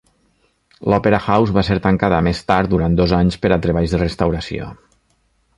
[0.93, 4.73] L'Òpera House va ser tancada més tard durant dos anys per a treballs de restauració.